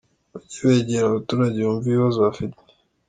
Bajye 0.31 0.59
begera 0.69 1.05
abaturage, 1.07 1.57
bumve 1.67 1.85
ibibazo 1.89 2.17
bafite. 2.27 2.59